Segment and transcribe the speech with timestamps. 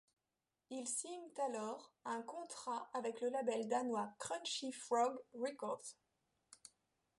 [0.71, 5.93] Ils signent alors un contrat avec le label danois Crunchy Frog Records.